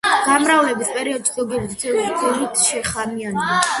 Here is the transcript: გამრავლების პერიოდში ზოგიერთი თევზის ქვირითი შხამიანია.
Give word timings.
გამრავლების 0.27 0.87
პერიოდში 0.95 1.35
ზოგიერთი 1.35 1.77
თევზის 1.83 2.09
ქვირითი 2.23 2.67
შხამიანია. 2.71 3.61